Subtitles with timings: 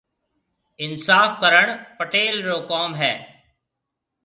[0.83, 1.65] اِنصاف ڪرڻ
[1.97, 3.13] پيٽل رو ڪوم هيَ۔